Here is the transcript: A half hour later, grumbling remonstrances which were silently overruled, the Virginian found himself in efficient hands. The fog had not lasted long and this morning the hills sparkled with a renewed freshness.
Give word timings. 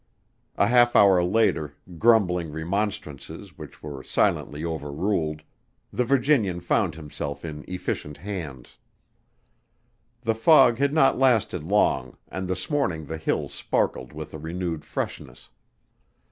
A 0.57 0.65
half 0.65 0.95
hour 0.95 1.21
later, 1.23 1.75
grumbling 1.99 2.51
remonstrances 2.51 3.55
which 3.55 3.83
were 3.83 4.01
silently 4.01 4.65
overruled, 4.65 5.43
the 5.93 6.03
Virginian 6.03 6.59
found 6.59 6.95
himself 6.95 7.45
in 7.45 7.63
efficient 7.67 8.17
hands. 8.17 8.79
The 10.23 10.33
fog 10.33 10.79
had 10.79 10.91
not 10.91 11.19
lasted 11.19 11.61
long 11.63 12.17
and 12.29 12.47
this 12.47 12.67
morning 12.67 13.05
the 13.05 13.17
hills 13.17 13.53
sparkled 13.53 14.11
with 14.11 14.33
a 14.33 14.39
renewed 14.39 14.83
freshness. 14.85 15.49